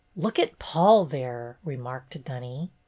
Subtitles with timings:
[0.15, 2.71] "Look at Paul, there," remarked Dunny.